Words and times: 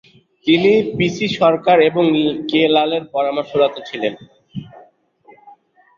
তিনি 0.45 0.71
P 0.95 1.07
C 1.15 1.25
Sarkar 1.39 1.77
এবং 1.89 2.05
K 2.49 2.61
লালের 2.75 3.03
পরামর্শদাতা 3.13 3.79
ছিলেন। 3.89 4.13